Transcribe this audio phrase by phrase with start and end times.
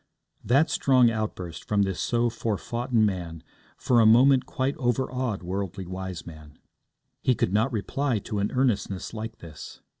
[0.43, 3.43] That strong outburst from this so forfoughten man
[3.77, 6.57] for a moment quite overawed Worldly Wiseman.
[7.21, 9.79] He could not reply to an earnestness like this.